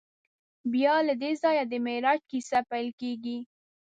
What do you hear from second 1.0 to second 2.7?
له دې ځایه د معراج کیسه